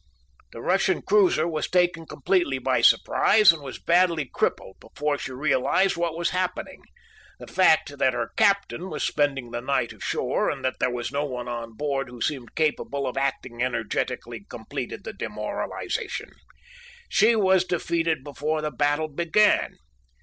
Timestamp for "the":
0.51-0.61, 7.37-7.45, 9.51-9.61, 15.03-15.13, 18.63-18.71